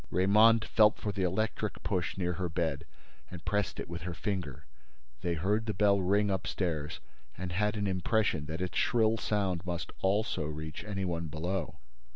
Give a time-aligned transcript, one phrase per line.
[0.09, 2.85] Raymonde felt for the electric push near her bed
[3.29, 4.65] and pressed it with her finger.
[5.21, 6.99] They heard the bell ring upstairs
[7.37, 11.77] and had an impression that its shrill sound must also reach any one below.